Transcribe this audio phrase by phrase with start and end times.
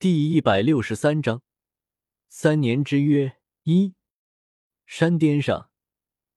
[0.00, 1.42] 第一百六十三章
[2.28, 3.96] 三年之约一。
[4.86, 5.70] 山巅上，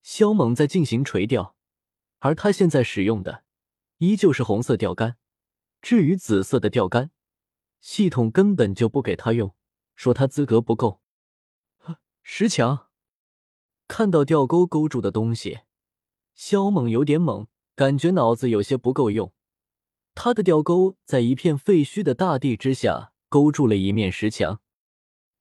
[0.01, 1.55] 萧猛在进行垂钓，
[2.17, 3.43] 而他现在使用的
[3.99, 5.19] 依旧是红色钓竿。
[5.79, 7.11] 至于紫色的钓竿，
[7.79, 9.53] 系统根本就不给他用，
[9.93, 11.03] 说他资格不够。
[12.23, 12.87] 十强，
[13.87, 15.59] 看到钓钩勾住的东西，
[16.33, 19.31] 萧猛有点懵，感觉脑子有些不够用。
[20.15, 24.59] 他的钓钩在一片废墟的大地之下勾住了一面石墙，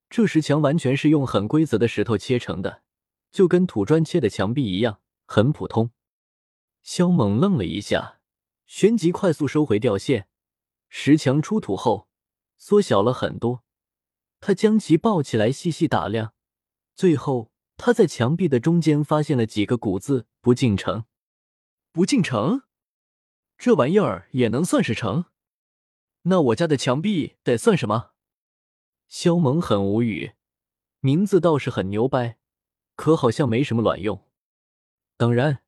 [0.09, 2.85] 这石墙完全是用很规则的石头切成的。
[3.33, 5.91] 就跟土砖切的墙壁一样，很普通。
[6.85, 8.21] 萧猛愣了一下，
[8.65, 10.29] 旋即快速收回钓线。
[10.89, 12.07] 石墙出土后
[12.57, 13.65] 缩小了很多，
[14.39, 16.33] 他将其抱起来细细打量，
[16.95, 21.07] 最后他在墙壁的中间发现了几个古字：“不进城，
[21.91, 22.63] 不进城。”
[23.59, 25.25] 这玩意儿也能算是城？
[26.23, 28.13] 那我家的墙壁得算什么？
[29.09, 30.35] 萧猛很无语，
[31.01, 32.39] 名字倒是很牛掰。
[32.95, 34.29] 可好像没什么卵用，
[35.17, 35.63] 当然，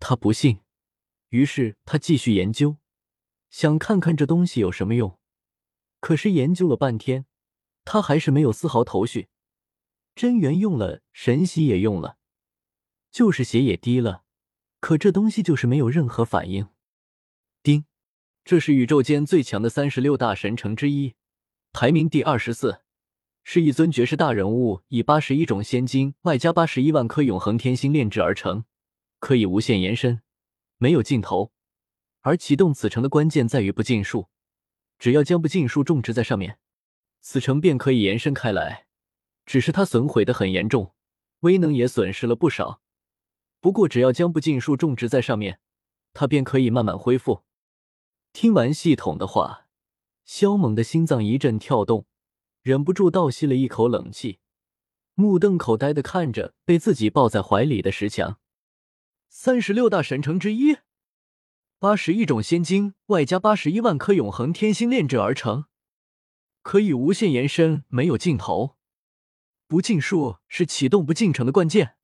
[0.00, 0.62] 他不信。
[1.28, 2.78] 于是他继续研究，
[3.50, 5.16] 想看看这东西有什么用。
[6.00, 7.26] 可是研究了半天，
[7.84, 9.28] 他还是没有丝毫头绪。
[10.16, 12.18] 真元用了，神玺也用了，
[13.12, 14.24] 就是血也滴了，
[14.80, 16.68] 可这东西就是没有任何反应。
[17.62, 17.84] 丁，
[18.46, 21.16] 这是宇宙间最强的三十六大神城之一，
[21.72, 22.80] 排名第二十四。
[23.42, 28.64] 是一尊绝世大人物以八十一种仙晶外加八十一万颗永恒天星炼制而成，
[29.18, 30.22] 可以无限延伸，
[30.78, 31.50] 没有尽头。
[32.20, 34.28] 而启动此城的关键在于不尽数，
[34.96, 36.60] 只要将不尽数种植在上面，
[37.20, 38.86] 此城便可以延伸开来。
[39.44, 40.94] 只是它损毁的很严重，
[41.40, 42.80] 威能也损失了不少。
[43.58, 45.58] 不过只要将不尽数种植在上面，
[46.12, 47.42] 它便可以慢慢恢复。
[48.38, 49.66] 听完系统的话，
[50.26, 52.04] 萧猛的心脏一阵跳动。
[52.60, 54.40] 忍不住倒吸了一口冷气，
[55.14, 58.38] 目瞪口呆的看着被自己抱在怀里的石墙。
[59.30, 60.76] 三十六大神城之一，
[61.78, 65.64] 八十一种仙晶外加八十一万颗永恒天星炼制而成，
[66.60, 68.76] 可以无限延伸，没有尽头。
[69.66, 71.96] 不尽数是启动不进城的关键。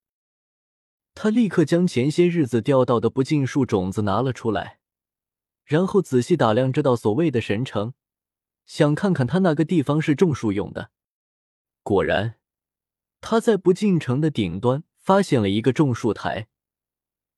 [1.12, 4.78] 他立刻将前些日子钓到的不尽数种子拿了出来，
[5.72, 7.94] 然后仔细打量这道所谓的神城。
[8.66, 10.91] 想看看他那个地方是种树用的，
[11.83, 12.34] 果然，
[13.22, 16.49] 他在不进城的顶端发现了一个种树台，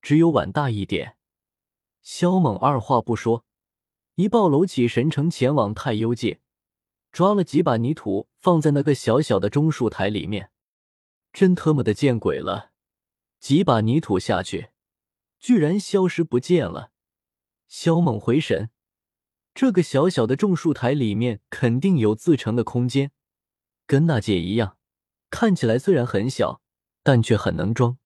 [0.02, 1.16] 只有碗大一点。
[2.02, 3.44] 萧猛二话不说，
[4.16, 6.40] 一抱楼起神城前往太幽界，
[7.12, 10.50] 抓了几把泥土放在那个小小的种树台里面。
[11.32, 12.72] 真特么的见鬼了！
[13.38, 14.70] 几把泥土下去，
[15.38, 16.90] 居然消失不见了。
[17.76, 18.70] 萧猛回神。
[19.52, 23.10] 这个小小的种树台里面肯定有自成的空间，
[23.84, 24.78] 跟那界一样，
[25.28, 26.62] 看起来虽然很小，
[27.02, 27.98] 但却很能装。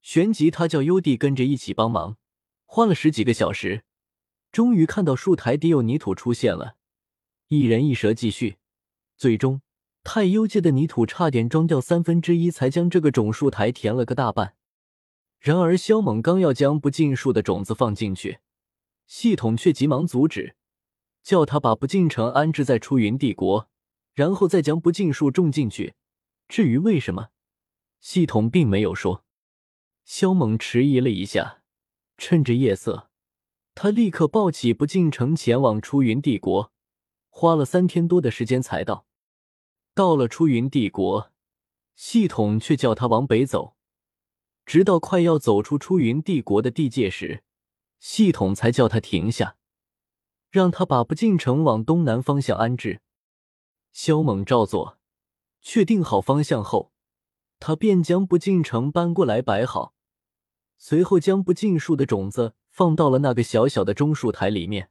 [0.00, 2.16] 旋即，他叫优弟跟着一起帮忙，
[2.64, 3.84] 花了十几个小时，
[4.50, 6.76] 终于看到树台底有泥土出现了。
[7.48, 8.56] 一人一蛇继续，
[9.18, 9.60] 最终
[10.02, 14.54] 太幽界的泥土差点装掉三分之一，才将这个种树台填了个大半。
[15.38, 18.38] 然而，萧猛刚要将不尽数的种子放进去，
[19.08, 20.54] 系统却急忙阻止。
[21.24, 23.68] 叫他把不进城安置在出云帝国，
[24.14, 25.94] 然后再将不尽树种进去。
[26.48, 27.28] 至于为什么，
[28.00, 29.26] 系统并没有说。
[30.06, 31.62] 萧猛迟疑了一下，
[32.16, 33.10] 趁着夜色，
[33.74, 36.72] 他立刻抱起不进城前往出云帝国，
[37.28, 39.06] 花了三天多的时间才到。
[39.92, 41.30] 到了出云帝国，
[41.94, 43.76] 系统却叫他往北走，
[44.64, 47.42] 直到快要走出出云帝国的地界时，
[47.98, 49.56] 系统才叫他停下。
[50.50, 53.02] 让他把不进城往东南方向安置。
[53.92, 54.98] 萧猛照做，
[55.60, 56.90] 确定好方向后，
[57.60, 59.94] 他便将不进城搬过来摆好，
[60.78, 64.90] 随后将不尽数的种子放到了那个小小的中树台里面。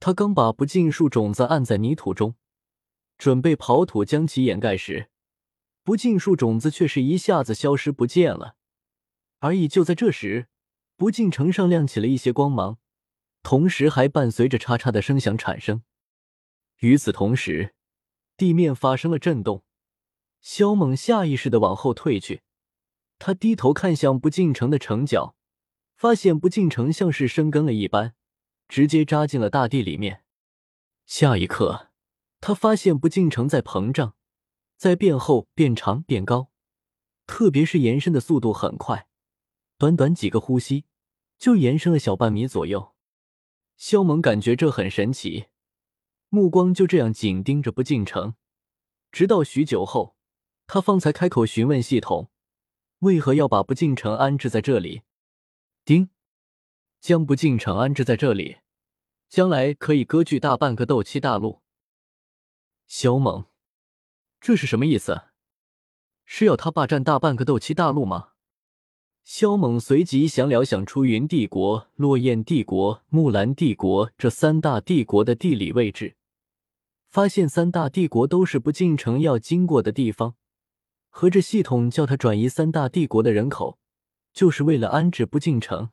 [0.00, 2.34] 他刚把不尽数种子按在泥土中，
[3.16, 5.08] 准备刨土将其掩盖时，
[5.82, 8.56] 不尽数种子却是一下子消失不见了。
[9.38, 10.48] 而已，就在这时，
[10.98, 12.76] 不进城上亮起了一些光芒。
[13.42, 15.82] 同时还伴随着“叉叉”的声响产生。
[16.80, 17.74] 与此同时，
[18.36, 19.64] 地面发生了震动，
[20.42, 22.42] 萧猛下意识的往后退去。
[23.18, 25.34] 他低头看向不进城的城角，
[25.96, 28.14] 发现不进城像是生根了一般，
[28.68, 30.24] 直接扎进了大地里面。
[31.06, 31.90] 下一刻，
[32.40, 34.14] 他发现不进城在膨胀，
[34.76, 36.50] 在变厚、变长、变高，
[37.26, 39.08] 特别是延伸的速度很快，
[39.78, 40.84] 短短几个呼吸
[41.38, 42.94] 就延伸了小半米左右。
[43.76, 45.46] 萧猛感觉这很神奇，
[46.28, 48.34] 目光就这样紧盯着不进城，
[49.12, 50.16] 直到许久后，
[50.66, 52.30] 他方才开口询问系统：
[52.98, 55.02] 为何要把不进城安置在这里？
[55.84, 56.10] 丁，
[57.00, 58.58] 将不进城安置在这里，
[59.28, 61.62] 将来可以割据大半个斗气大陆。
[62.88, 63.46] 萧猛，
[64.40, 65.28] 这是什么意思？
[66.24, 68.32] 是要他霸占大半个斗气大陆吗？
[69.28, 76.16] 萧猛随即想了想出云帝国、落雁帝国、木兰帝国这三大帝国的地理位置，
[77.10, 80.36] 发现三大帝国都是不进城要经过的地方。
[81.10, 83.78] 合着系统叫他转移三大帝国的人口，
[84.32, 85.90] 就是为了安置不进城。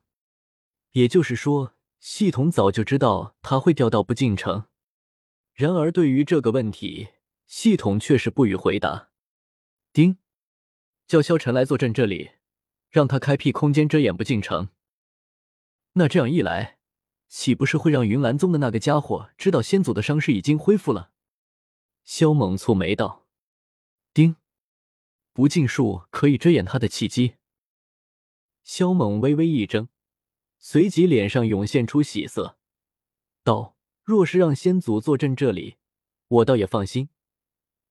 [0.92, 4.64] 也就是说，系统早就知道他会调到不进城。
[5.52, 7.08] 然而，对于这个问题，
[7.46, 9.10] 系统却是不予回答。
[9.92, 10.16] 丁。
[11.06, 12.30] 叫萧晨来坐镇这里，
[12.90, 14.68] 让他开辟空间遮掩不进城。
[15.92, 16.78] 那这样一来，
[17.28, 21.10] 岂不是会让云岚宗的那个家伙知道先祖的伤势已经恢复了？
[22.04, 23.26] 萧猛蹙眉道
[24.14, 24.36] ：“丁，
[25.32, 27.36] 不尽术可以遮掩他的契机。”
[28.62, 29.88] 萧猛微微一怔，
[30.58, 32.58] 随即脸上涌现出喜色，
[33.42, 35.76] 道：“若是让先祖坐镇这里，
[36.28, 37.08] 我倒也放心。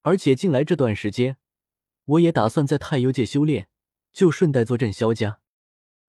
[0.02, 1.38] 而且近来这段时间……”
[2.06, 3.68] 我也打算在太幽界修炼，
[4.16, 5.42] 就顺带坐镇萧家。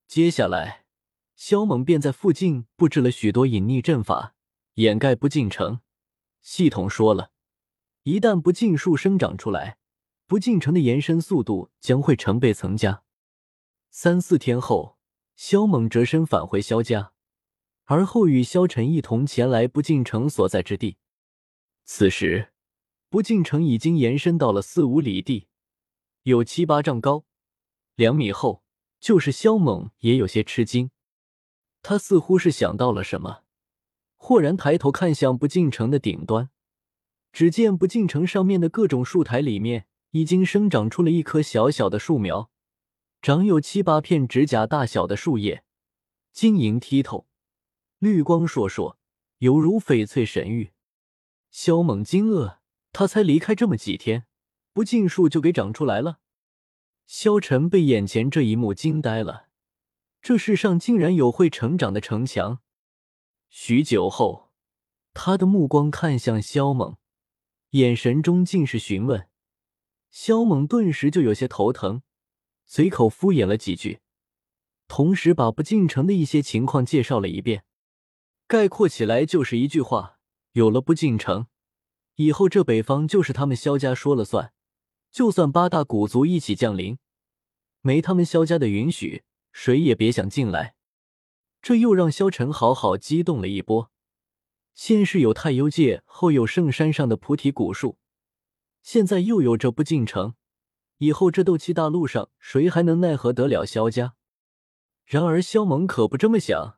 [0.06, 0.85] 接下来，
[1.35, 4.37] 萧猛便在附近布置了许多隐匿阵法，
[4.75, 5.81] 掩盖不进城。
[6.41, 7.32] 系统说了，
[8.05, 9.79] 一旦不进树生长出来，
[10.29, 13.03] 不进城的延伸速度将会成倍增加。
[13.91, 14.97] 三四天后，
[15.35, 17.12] 萧猛折身返回萧家，
[17.87, 20.99] 而后与萧晨一同前来不进城所在之地。
[21.85, 22.52] 此时，
[23.09, 25.49] 不进城已经延伸到了四五里地。
[26.23, 27.25] 有七八丈高，
[27.97, 28.63] 两米厚。
[28.99, 30.91] 就是萧猛也有些吃惊，
[31.83, 33.45] 他似乎是想到了什么，
[34.17, 36.49] 豁然抬头看向不进城的顶端，
[37.31, 42.51] 只见不进城上面的各种树台里面已经生长出了一棵小小的树苗，
[43.21, 45.63] 长有七八片指甲大小的树叶，
[46.33, 47.29] 晶莹剔透，
[47.99, 48.97] 绿光烁烁，
[49.39, 50.73] 犹如翡翠神玉。
[51.51, 52.57] 萧猛惊愕，
[52.93, 54.27] 他才离开这么几天。
[54.73, 56.19] 不进树就给长出来了，
[57.06, 59.49] 萧晨被眼前这一幕惊呆了。
[60.20, 62.61] 这世上竟然有会成长的城墙！
[63.49, 64.50] 许久后，
[65.14, 66.97] 他的目光看向萧猛，
[67.70, 69.29] 眼神中尽是询问。
[70.11, 72.03] 萧猛顿时就有些头疼，
[72.64, 74.00] 随口敷衍了几句，
[74.88, 77.64] 同时把不进城的一些情况介绍了一遍。
[78.49, 80.19] 概括起来就是一句话：
[80.52, 81.47] 有了不进城，
[82.17, 84.52] 以后这北方就是他们萧家说了算。
[85.17, 86.99] 就算八大古族一起降临，
[87.81, 90.75] 没他们萧家的允许，谁也别想进来。
[91.63, 93.91] 这又让萧晨好好激动了一波。
[94.75, 97.97] 先是有太幽界，后有圣山上的菩提古树，
[98.83, 100.35] 现在又有这不进城，
[100.99, 104.17] 以后这斗气大陆上谁还能奈何得了萧家？
[105.07, 106.77] 然而萧猛可不这么想，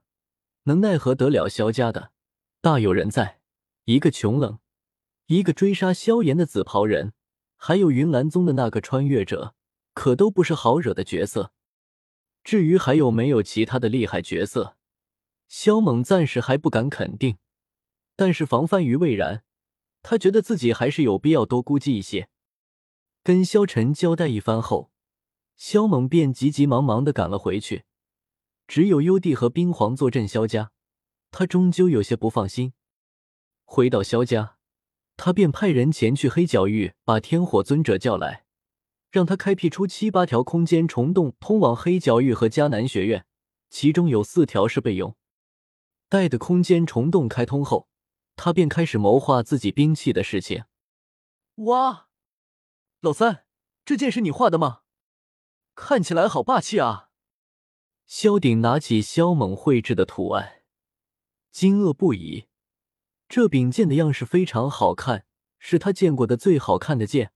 [0.62, 2.12] 能奈何得了萧家的，
[2.60, 3.40] 大有人在。
[3.86, 4.60] 一个穷冷，
[5.26, 7.14] 一个追杀萧炎的紫袍人。
[7.60, 9.54] 还有云岚宗的那个穿越者，
[9.92, 11.52] 可都不是好惹的角色。
[12.44, 14.76] 至于还有没有其他的厉害角色，
[15.48, 17.36] 萧猛暂时还不敢肯定。
[18.16, 19.44] 但是防范于未然，
[20.02, 22.30] 他觉得自己还是有必要多估计一些。
[23.22, 24.90] 跟萧晨交代一番后，
[25.56, 27.84] 萧猛便急急忙忙的赶了回去。
[28.66, 30.70] 只有幽帝和冰皇坐镇萧家，
[31.30, 32.72] 他终究有些不放心。
[33.64, 34.57] 回到萧家。
[35.18, 38.44] 他便派人前去黑角域，把天火尊者叫来，
[39.10, 43.26] 让他开辟出七八条空间虫洞，通往黑角域和迦南学院，
[43.68, 45.16] 其中有四条是备用。
[46.08, 47.88] 待的空间虫洞开通后，
[48.36, 50.64] 他便开始谋划自己兵器的事情。
[51.56, 52.06] 哇，
[53.00, 53.44] 老三，
[53.84, 54.82] 这件是你画的吗？
[55.74, 57.10] 看起来好霸气啊！
[58.06, 60.62] 萧鼎拿起萧猛绘制的图案，
[61.50, 62.46] 惊愕不已。
[63.28, 65.26] 这柄剑的样式非常好看，
[65.58, 67.32] 是他见过的最好看的剑，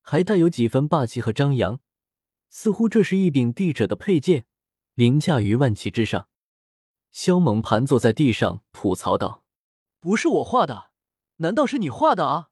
[0.00, 1.80] 还带有几分霸气和张扬，
[2.48, 4.46] 似乎这是一柄帝者的佩剑，
[4.94, 6.28] 凌驾于万骑之上。
[7.12, 9.44] 萧猛盘坐在地上吐槽道
[10.00, 10.90] ：“不是我画的，
[11.36, 12.50] 难道是你画的啊？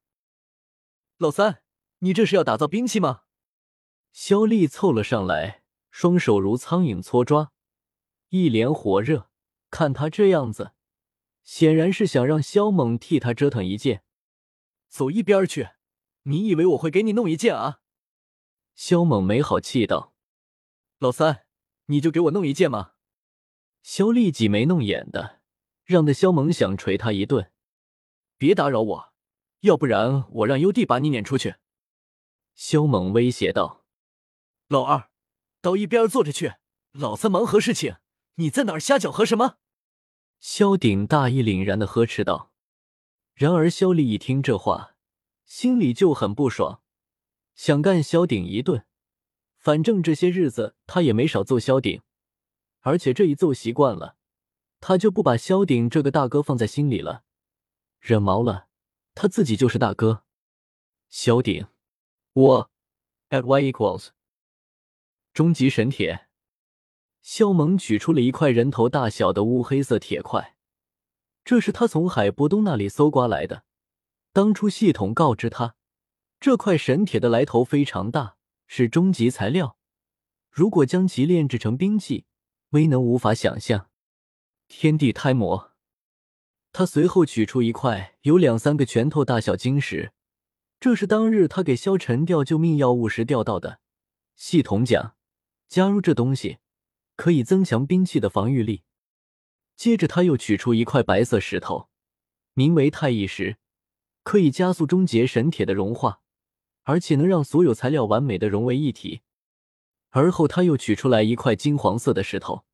[1.18, 1.62] 老三，
[1.98, 3.22] 你这是要打造兵器吗？”
[4.12, 7.50] 萧丽凑了上来，双手如苍蝇搓抓，
[8.28, 9.28] 一脸火热，
[9.70, 10.72] 看他这样子。
[11.46, 14.02] 显然是想让萧猛替他折腾一件，
[14.88, 15.70] 走一边去！
[16.24, 17.80] 你以为我会给你弄一件啊？
[18.74, 20.12] 萧猛没好气道
[20.98, 21.46] ：“老三，
[21.86, 22.94] 你就给我弄一件嘛！”
[23.80, 25.40] 萧丽挤眉弄眼的，
[25.84, 27.52] 让得萧猛想捶他一顿。
[28.36, 29.12] 别打扰我，
[29.60, 31.54] 要不然我让优弟把你撵出去。”
[32.56, 33.84] 萧猛威胁道。
[34.66, 35.10] “老二，
[35.60, 36.54] 到一边坐着去，
[36.90, 37.98] 老三忙何事情？
[38.34, 39.58] 你在哪儿瞎搅和什么？”
[40.38, 42.52] 萧鼎大义凛然的呵斥道。
[43.34, 44.96] 然而萧丽一听这话，
[45.44, 46.80] 心里就很不爽，
[47.54, 48.86] 想干萧鼎一顿。
[49.58, 52.00] 反正这些日子他也没少揍萧鼎，
[52.80, 54.16] 而且这一揍习惯了，
[54.80, 57.24] 他就不把萧鼎这个大哥放在心里了。
[58.00, 58.68] 惹毛了，
[59.14, 60.24] 他自己就是大哥。
[61.08, 61.66] 萧鼎，
[62.32, 62.70] 我
[63.30, 64.08] at y equals
[65.34, 66.25] 终极神铁。
[67.26, 70.56] 萧猛取出了一块人头大小的乌黑色铁块，
[71.44, 73.64] 这是他从海波东那里搜刮来的。
[74.32, 75.74] 当初系统告知他，
[76.38, 78.36] 这块神铁的来头非常大。
[78.68, 79.76] 是终极材料，
[80.50, 82.26] 如果将其炼制成兵器，
[82.70, 83.90] 威能无法想象。
[84.68, 85.72] 天地胎魔，
[86.72, 90.12] 他随后取出一块有两三个拳头大小晶石，
[90.78, 93.80] 这是当日他给萧晨调救命药物时调到的。
[94.36, 95.16] 系统讲，
[95.68, 96.58] 加入这东西
[97.16, 98.84] 可以增强兵器的防御力。
[99.74, 101.88] 接着他又取出一块白色石头，
[102.54, 103.56] 名为太一石，
[104.22, 106.22] 可以加速终结神铁的融化。
[106.88, 109.22] 而且能让所有材料完美的融为一体。
[110.10, 112.64] 而后他又取出来一块金黄色的石头，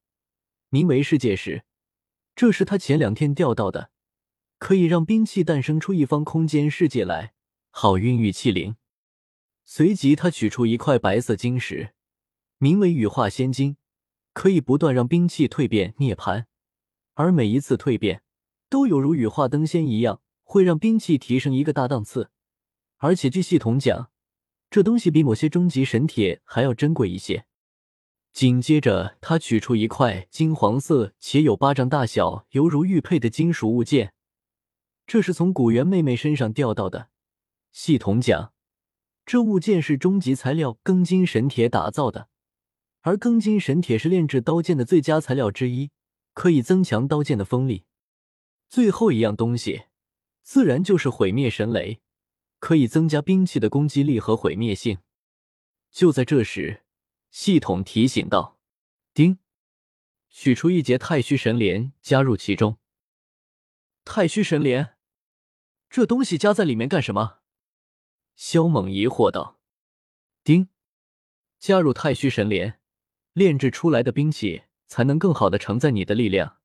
[0.68, 1.64] 名为世界石，
[2.36, 3.90] 这是他前两天钓到的，
[4.58, 7.32] 可以让兵器诞生出一方空间世界来，
[7.70, 8.76] 好孕育器灵。
[9.64, 11.94] 随即他取出一块白色晶石，
[12.58, 13.78] 名为羽化仙晶，
[14.32, 16.44] 可以不断让兵器蜕变涅槃，
[17.14, 18.22] 而每一次蜕变
[18.68, 22.30] 都有如羽化登仙一样，会让兵器提升一个大档次。
[22.98, 24.10] 而且据系统讲，
[24.70, 27.44] 这东西比某些终极神铁还要珍贵一些。
[28.32, 34.14] 紧接着，他取出一块金黄色且有巴掌大小、犹如玉佩的金属物件，
[35.06, 37.10] 这是从古元妹妹身上掉到的。
[37.72, 38.54] 系统讲，
[39.26, 42.28] 这物件是终极材料庚金神铁打造的，
[43.02, 45.92] 而庚金神铁是炼制刀剑的最佳材料之一，
[46.34, 47.84] 可以增强刀剑的锋利。
[48.68, 49.84] 最后一样东西，
[50.42, 52.00] 自然就是毁灭神雷。
[52.60, 54.98] 可以增加兵器的攻击力和毁灭性。
[55.90, 56.84] 就在这时，
[57.28, 58.56] 系统提醒道
[59.12, 59.40] ：“丁，
[60.30, 62.78] 取出一节太虚神莲，加入其中。”
[64.06, 64.96] 太虚神莲，
[65.90, 67.40] 这东西加在里面干什么？
[68.36, 69.58] 萧猛疑惑道
[70.44, 70.68] ：“丁，
[71.58, 72.78] 加入太虚神莲，
[73.32, 76.58] 炼制出来的兵器才能更好的承载你的力量。”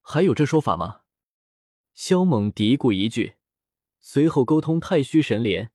[0.00, 1.02] 还有这说法吗？
[1.94, 3.36] 萧猛嘀咕一句。
[3.98, 5.72] 随后沟通太虚神莲，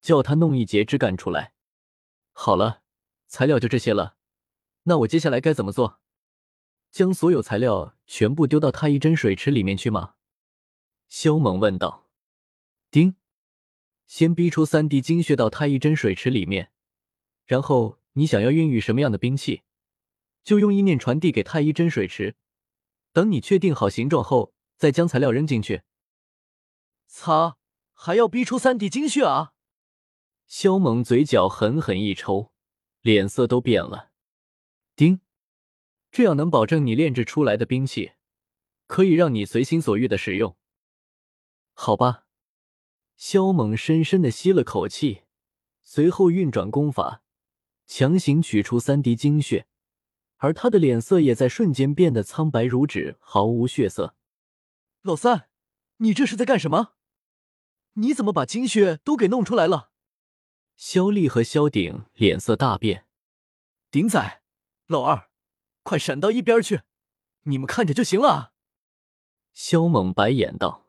[0.00, 1.52] 叫他弄一节枝干出来。
[2.32, 2.82] 好了，
[3.26, 4.16] 材料就这些了。
[4.84, 6.00] 那我接下来该怎么做？
[6.90, 10.14] 将所有材料全部丢到太一真水池里面去吗？
[11.08, 12.08] 萧猛问道。
[12.90, 13.16] 丁，
[14.06, 16.70] 先逼出三滴精血到太一真水池里面，
[17.44, 19.62] 然后你想要孕育什么样的兵器，
[20.42, 22.34] 就用意念传递给太一真水池。
[23.12, 25.82] 等你确定好形状后，再将材料扔进去。
[27.06, 27.58] 擦！
[27.96, 29.52] 还要逼出三滴精血啊！
[30.46, 32.52] 萧猛嘴角狠狠一抽，
[33.00, 34.10] 脸色都变了。
[34.96, 35.20] 丁，
[36.10, 38.12] 这样能保证你炼制出来的兵器
[38.86, 40.56] 可以让你随心所欲的使用。
[41.72, 42.26] 好吧，
[43.16, 45.22] 萧猛深深的吸了口气，
[45.82, 47.23] 随后运转功法，
[47.86, 49.66] 强行取出三滴精血，
[50.36, 54.16] 而他的脸色也在瞬间变得苍白如纸，毫无血色。
[55.02, 55.48] 老三，
[55.98, 56.94] 你这是在干什么？
[57.94, 59.90] 你怎么把精血都给弄出来了？
[60.76, 63.06] 萧丽和萧鼎脸色大变。
[63.90, 64.42] 鼎仔，
[64.86, 65.30] 老二，
[65.82, 66.82] 快闪到一边去！
[67.44, 68.52] 你们看着就行了！
[69.52, 70.88] 萧猛白眼道。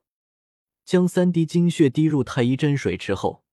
[0.83, 3.44] 将三滴精血滴入太医真水池后，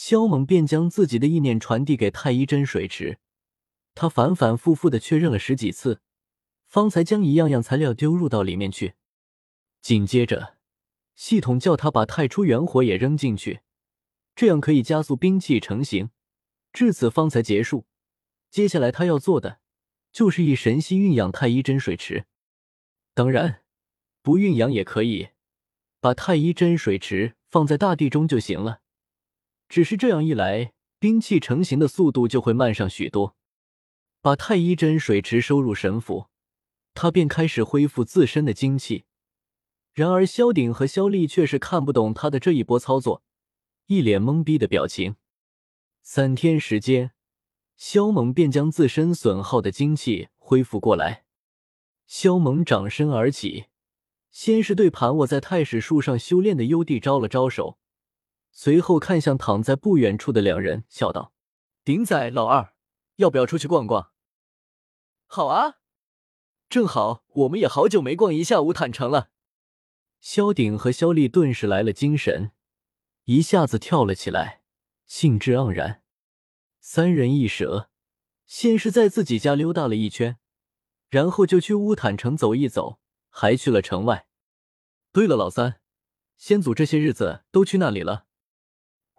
[0.00, 3.18] 萧猛便将自己的意念传递给太医真水池。
[3.96, 6.00] 他反反复复的确认了十几次，
[6.68, 8.94] 方才将一样样材料丢入到里面去。
[9.80, 10.54] 紧接着。
[11.16, 13.62] 系统叫他把太初元火也扔进去，
[14.36, 16.10] 这样可以加速兵器成型。
[16.72, 17.86] 至此方才结束。
[18.52, 19.58] 接下来他要做的
[20.12, 22.26] 就是以神息运养太医真水池。
[23.14, 23.64] 当然，
[24.22, 25.30] 不运养也可以，
[25.98, 28.82] 把太医真水池放在大地中就行了。
[29.68, 33.36] 只是这样一来，兵器成型的速度就会慢上许多。
[34.20, 36.26] 把太一真水池收入神府，
[36.94, 39.04] 他便开始恢复自身的精气。
[39.92, 43.22] 然而，萧鼎和萧丽却是看不懂他的这一波操作，
[43.86, 45.16] 一脸懵逼的表情。
[46.02, 47.12] 三天时间，
[47.76, 51.24] 萧猛便将自身损耗的精气恢复过来。
[52.06, 53.66] 萧猛长身而起，
[54.30, 57.78] 先是对盘卧在太史树上修炼的幽帝招了招手，
[58.50, 61.32] 随后看向躺在不远处的两人，笑道
[61.84, 62.74] ：“顶仔，老二，
[63.16, 64.12] 要不要出去逛逛
[65.26, 65.78] ？”“好啊，
[66.68, 69.30] 正好我们也好久没逛一下乌坦城了。”
[70.20, 72.50] 萧鼎和萧丽顿时来了精神，
[73.24, 74.62] 一下子跳了起来，
[75.06, 76.02] 兴致盎然。
[76.80, 77.90] 三人一蛇，
[78.46, 80.38] 先是在自己家溜达了一圈，
[81.08, 84.26] 然后就去乌坦城走一走，还去了城外。
[85.12, 85.80] 对了，老三，
[86.36, 88.27] 先祖这些日子都去那里了？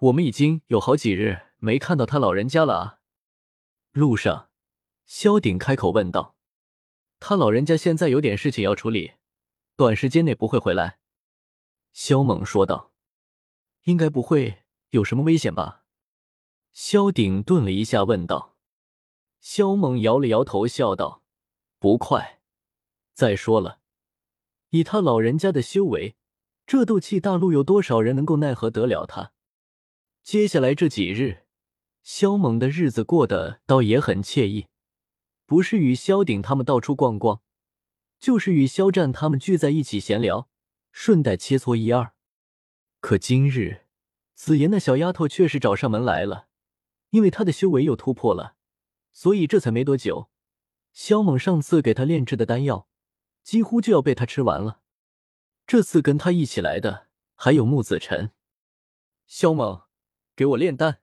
[0.01, 2.99] 我们已经有好几日没看到他老人家了啊！
[3.91, 4.49] 路上，
[5.05, 6.37] 萧鼎开口问道
[7.19, 9.15] ：“他老人家现在有点事情要处理，
[9.75, 10.99] 短时间内不会回来。”
[11.91, 12.93] 萧猛说道
[13.83, 15.83] ：“应该不会有什么危险吧？”
[16.71, 18.55] 萧鼎顿了一下，问道
[19.41, 21.23] ：“萧猛摇了摇头，笑道
[21.77, 22.39] ：‘不快。
[23.13, 23.79] 再说了，
[24.69, 26.15] 以他老人家的修为，
[26.65, 29.33] 这斗气大陆有多少人能够奈何得了他？’
[30.23, 31.45] 接下来这几日，
[32.03, 34.67] 萧猛的日子过得倒也很惬意，
[35.45, 37.41] 不是与萧鼎他们到处逛逛，
[38.19, 40.49] 就是与萧战他们聚在一起闲聊，
[40.91, 42.13] 顺带切磋一二。
[42.99, 43.85] 可今日，
[44.35, 46.47] 紫妍那小丫头却是找上门来了。”
[47.11, 48.55] 因为她的修为又突破了，
[49.11, 50.29] 所以这才没多久，
[50.93, 52.87] 萧猛上次给他炼制的丹药
[53.41, 54.81] 几乎就要被他吃完了。
[55.65, 58.31] 这次跟他一起来的还有穆子辰。
[59.25, 59.81] 萧猛，
[60.39, 61.01] 给我炼丹。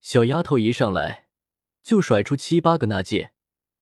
[0.00, 1.28] 小丫头一上来
[1.80, 3.32] 就甩出七八个纳戒，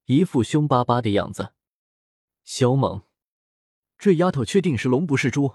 [0.05, 1.55] 一副凶巴巴的样子。
[2.45, 3.05] 萧猛，
[3.97, 5.55] 这丫头确定是龙不是猪？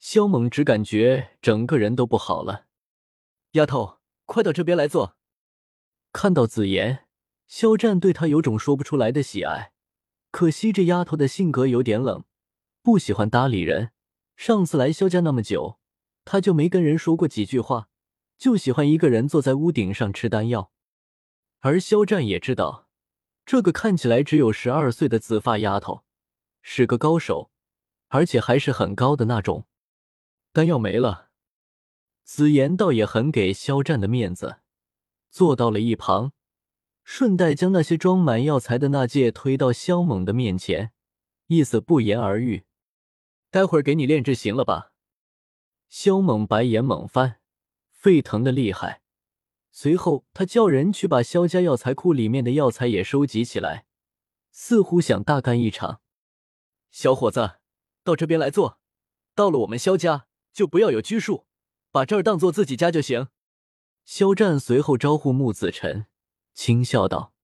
[0.00, 2.66] 萧猛只感觉整个人都不好了。
[3.52, 4.00] 丫头。
[4.26, 5.16] 快到这边来坐。
[6.12, 7.06] 看到紫妍，
[7.48, 9.72] 肖战对她有种说不出来的喜爱。
[10.30, 12.24] 可惜这丫头的性格有点冷，
[12.80, 13.90] 不喜欢搭理人。
[14.36, 15.80] 上次来肖家那么久，
[16.24, 17.89] 她就没跟人说过几句话，
[18.40, 20.72] 就喜欢一个人坐在屋顶上吃丹药。
[21.58, 22.88] 而肖战也知道，
[23.44, 26.04] 这个看起来只有十二岁的紫发丫头
[26.62, 27.50] 是个高手，
[28.08, 29.66] 而且还是很高的那种。
[30.52, 31.28] 丹药没了。
[32.24, 34.60] 紫妍倒也很给肖战的面子，
[35.30, 36.32] 坐到了一旁，
[37.04, 40.92] 顺带将那些装满药材的纳戒推到肖猛的面前，
[41.48, 42.64] 意思不言而喻。
[43.50, 44.92] 待会儿给你炼制行了吧？
[45.88, 47.39] 肖猛白眼猛翻，
[48.00, 49.02] 沸腾的厉害。
[49.70, 53.84] 随后他叫人去把萧家药材库里面的药材也收集起来，
[54.50, 56.00] 似乎想大干一场。
[56.90, 57.58] 小伙子，
[58.02, 58.80] 到这边来坐。
[59.34, 61.46] 到了我们萧家，就不要有拘束。
[61.90, 63.28] 把这儿当做自己家就行。
[64.06, 66.06] 肖战随后招呼穆子辰，
[66.54, 67.34] 轻笑道：“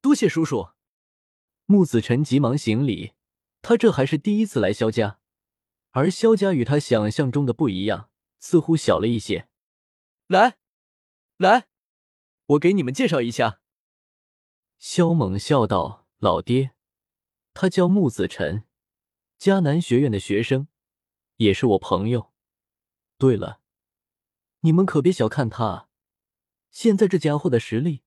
[0.00, 0.68] 多谢叔叔。”
[1.66, 3.14] 穆子辰急忙行礼。
[3.60, 5.18] 他这还是第一次来萧家，
[5.90, 9.49] 而萧家与他想象中的不一样，似乎小了一些。
[10.30, 10.58] 来，
[11.38, 11.66] 来，
[12.46, 13.60] 我给你们介绍一下。
[14.78, 16.70] 萧猛笑道：“老爹，
[17.52, 18.64] 他叫穆子辰，
[19.40, 20.68] 迦南学院的学生，
[21.38, 22.32] 也是我朋友。
[23.18, 23.60] 对了。”
[24.62, 25.88] 你们可别小看他，
[26.70, 28.04] 现在这家伙的实力，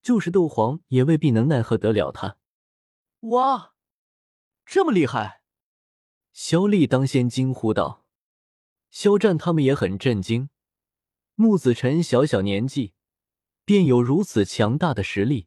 [0.00, 2.38] 就是斗皇也未必能奈何得了他。
[3.20, 3.74] 哇，
[4.64, 5.42] 这么厉害！
[6.32, 8.06] 萧丽当先惊呼道。
[8.90, 10.48] 肖战他们也很震惊，
[11.40, 12.94] 穆子辰小小年纪
[13.64, 15.46] 便有如此强大的实力，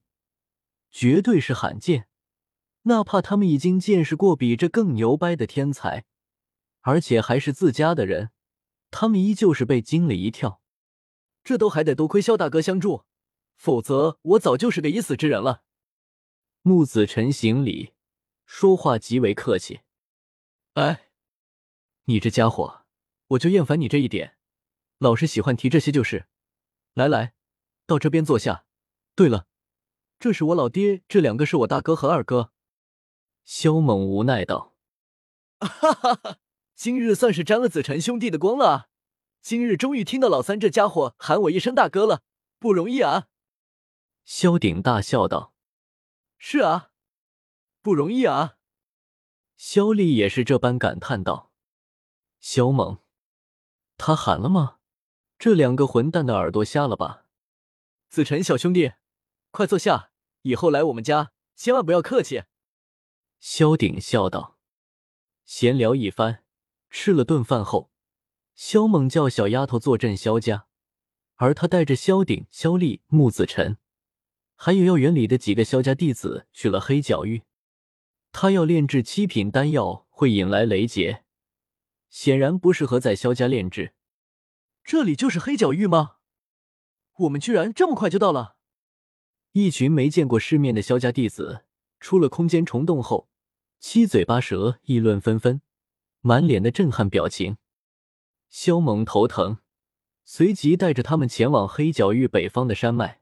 [0.89, 2.07] 绝对是罕见。
[2.83, 6.05] 哪怕他们已经见识过比这更牛掰的天才，
[6.79, 8.31] 而且还是自家的人。
[8.89, 10.61] 他们依旧是被惊了一跳，
[11.43, 13.03] 这都还得多亏萧大哥相助，
[13.57, 15.63] 否则我早就是个已死之人了。
[16.61, 17.91] 穆子辰行礼，
[18.45, 19.81] 说话极为客气。
[20.75, 21.09] 哎，
[22.05, 22.85] 你这家伙，
[23.27, 24.37] 我就厌烦你这一点，
[25.01, 26.27] 老是喜欢提这些就是。
[26.93, 27.33] 来来，
[27.87, 28.65] 到这边坐下。
[29.15, 29.47] 对了，
[30.19, 32.51] 这是我老爹，这两个是我大哥和二哥。
[33.43, 34.75] 萧猛无奈道
[35.59, 36.37] ：“哈哈哈。”
[36.77, 38.89] 今日算是沾了子辰兄弟的光了！
[39.41, 42.21] 今日终于听到老三这家伙喊我一声大哥了，
[42.59, 43.27] 不容易啊！
[44.23, 45.55] 萧鼎大笑道
[46.37, 46.91] ：“是啊，
[47.81, 48.57] 不容易啊！”
[49.57, 51.51] 萧丽也是这般感叹道
[52.39, 52.99] ：“萧猛，
[53.97, 54.77] 他喊了吗？
[55.41, 57.25] 这两个混蛋的耳朵瞎了吧？”
[58.09, 58.91] 子辰小兄弟，
[59.49, 60.11] 快坐下，
[60.43, 62.43] 以后来我们家千万不要客气。”
[63.41, 64.59] 萧鼎笑道。
[65.43, 66.43] 闲聊一番。
[66.91, 67.89] 吃了顿饭后，
[68.53, 70.67] 萧猛叫小丫头坐镇萧家，
[71.37, 73.77] 而他带着萧鼎、萧丽、穆子辰，
[74.55, 77.41] 还有药园里的几个萧家弟子去了黑角域。
[78.31, 80.05] 他要炼制七品丹药。
[80.09, 81.23] 会引来雷劫，
[82.07, 83.95] 显然不适合在萧家炼制。
[84.91, 86.17] 这里就是黑角域吗？
[87.19, 88.57] 我们居然这么快就到了！
[89.53, 91.63] 一群没见过世面的萧家弟子
[92.01, 93.29] 出了空间虫洞后，
[93.79, 95.61] 七嘴八舌议论纷纷，
[96.19, 97.55] 满脸的震撼表情。
[98.49, 99.59] 萧猛头疼，
[100.25, 103.21] 随即带着他们前往黑角域北方的山脉。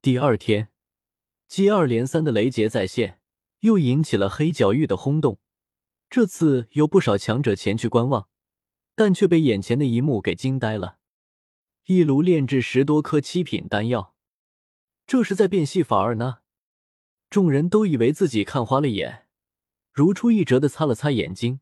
[0.00, 0.70] 第二天，
[1.46, 3.20] 接二连三的雷劫再现，
[3.58, 5.40] 又引起了黑角域的轰动。
[6.08, 8.30] 这次有不少强者前去观望，
[9.00, 10.98] 但却被眼前的一幕给惊呆了：
[11.86, 14.14] 一炉炼制十多颗七品丹药。
[15.06, 16.40] 这是在变戏法儿呢！
[17.30, 19.26] 众人都以为自己看花了眼，
[19.90, 21.60] 如出一辙的擦了擦眼睛，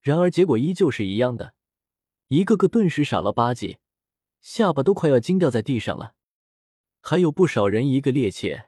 [0.00, 1.54] 然而结果依旧是一样的，
[2.26, 3.76] 一个个顿时傻了吧唧，
[4.40, 6.14] 下巴都快要惊掉在地上了。
[7.00, 8.64] 还有不少人一个趔趄，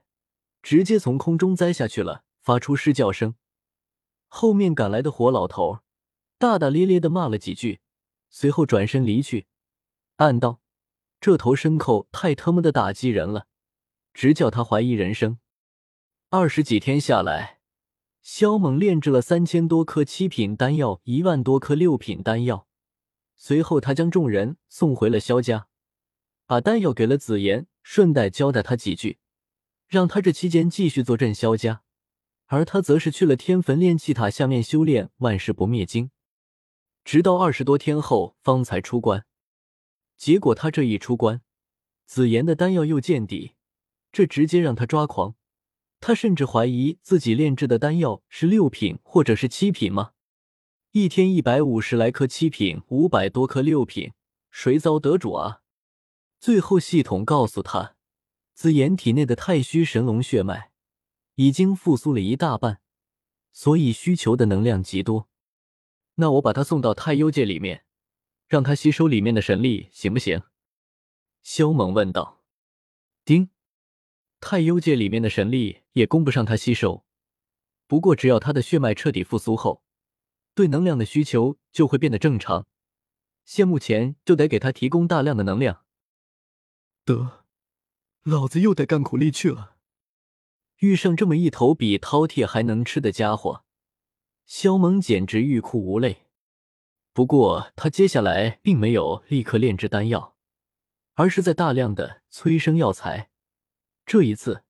[0.62, 3.34] 直接从空中栽下去了，发出狮叫声。
[4.28, 5.80] 后面赶来的火老头
[6.38, 7.80] 大大咧咧的骂了几句，
[8.30, 9.46] 随后转身离去，
[10.16, 10.60] 暗道：
[11.20, 13.46] 这头牲口太他妈的打击人了。
[14.14, 15.38] 直叫他怀疑人生。
[16.28, 17.60] 二十几天下来，
[18.20, 22.66] 萧猛炼制了三千多颗七品丹药，一万多颗六品丹药。
[23.36, 25.68] 随后，他将众人送回了萧家，
[26.46, 29.18] 把丹药给了紫妍，顺带交代他几句，
[29.86, 31.82] 让他这期间继续坐镇萧家。
[32.46, 36.10] 而他则是去了天坟炼气塔下面修炼万世不灭经，
[37.08, 39.24] 直到二十多天后方才出关。
[40.18, 41.40] 结果他这一出关，
[42.04, 43.54] 紫妍的丹药又见底。
[44.12, 45.34] 这直接让他抓狂，
[46.00, 50.10] 他甚至怀疑自己炼制的丹药是六品或者是七品吗？
[50.90, 54.12] 一天一百五十来颗七品，五百多颗六品，
[54.50, 55.62] 谁遭得主啊？
[56.38, 57.96] 最后系统告诉他，
[58.52, 60.72] 紫妍体内的太虚神龙血脉
[61.36, 62.82] 已经复苏了一大半，
[63.50, 65.26] 所以需求的能量极多。
[66.20, 67.84] 那我把他送到太幽界里面，
[68.48, 70.42] 让他吸收里面的神力，行不行？
[71.42, 72.42] 萧猛问道。
[73.24, 73.50] 丁。
[74.40, 77.04] 太幽界里面的神力也供不上他吸收，
[77.86, 79.82] 不过只要他的血脉彻底复苏后，
[80.54, 82.66] 对能量的需求就会变得正常。
[83.44, 85.84] 现目前就得给他提供大量的能量。
[87.04, 87.44] 得，
[88.22, 89.76] 老子又得干苦力去了。
[90.78, 93.64] 遇上这么一头比饕餮还能吃的家伙，
[94.48, 96.26] 萧猛简直欲哭无泪。
[97.12, 100.36] 不过他接下来并没有立刻炼制丹药，
[101.14, 103.30] 而是在大量的催生药材。
[104.06, 104.64] 这一次，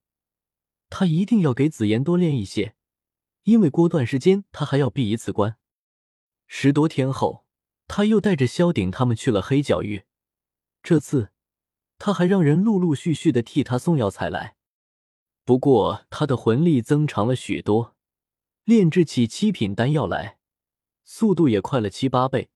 [0.89, 2.75] 他一定要给紫妍多练一些，
[3.43, 5.55] 因为过段时间他还要闭一次关。
[6.45, 7.45] 十多天后，
[7.87, 10.03] 他又带着萧鼎他们去了黑角域。
[10.83, 11.29] 这次，
[11.97, 14.57] 他还让人陆陆续续的替他送药材来。
[15.45, 17.95] 不过，他的魂力增长了许多，
[18.63, 20.37] 炼制起七品丹药来，
[21.03, 22.49] 速度也快了七八倍。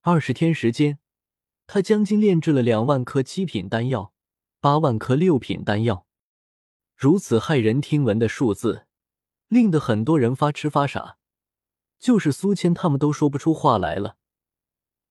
[0.00, 0.98] 二十天时间，
[1.66, 4.12] 他将近炼制了两万颗七品丹药。
[4.60, 6.06] 八万颗六品丹药，
[6.94, 8.86] 如此骇人听闻的数字，
[9.48, 11.18] 令得很多人发痴发傻，
[11.98, 14.18] 就是苏谦他们都说不出话来了。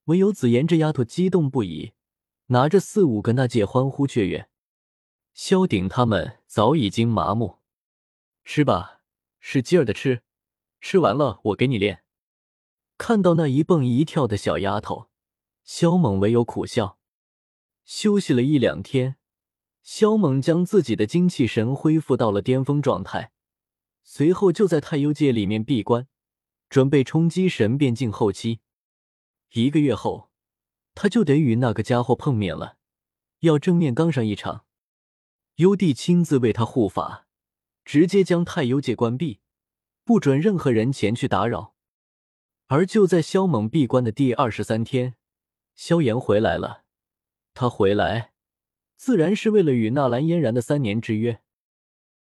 [0.05, 1.91] 唯有紫妍这丫头激动不已，
[2.45, 4.47] 拿着四五个那戒欢呼雀跃。
[5.33, 7.59] 萧鼎他们早已经麻木，
[8.45, 9.00] 吃吧，
[9.41, 10.23] 使劲儿的吃，
[10.79, 12.05] 吃完了我给你练。
[12.97, 15.09] 看到那一蹦一跳的小丫头，
[15.65, 16.97] 萧猛唯有苦笑。
[17.83, 19.17] 休息了一两天。
[19.81, 23.31] 萧猛将自己的精气神恢复到了巅峰状态，
[24.03, 26.07] 随后就在太幽界里面闭关，
[26.69, 28.59] 准备冲击神变境后期。
[29.53, 30.29] 一个月后，
[30.93, 32.77] 他就得与那个家伙碰面了，
[33.39, 34.65] 要正面刚上一场。
[35.55, 37.27] 幽帝亲自为他护法，
[37.83, 39.39] 直接将太幽界关闭，
[40.03, 41.75] 不准任何人前去打扰。
[42.67, 45.15] 而就在萧猛闭关的第二十三天，
[45.75, 46.83] 萧炎回来了。
[47.53, 48.31] 他回来。
[48.95, 51.41] 自然是为了与纳兰嫣然的三年之约。